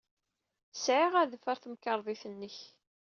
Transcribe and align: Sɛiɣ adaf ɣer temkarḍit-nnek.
Sɛiɣ 0.73 1.13
adaf 1.21 1.43
ɣer 1.45 1.57
temkarḍit-nnek. 1.59 2.57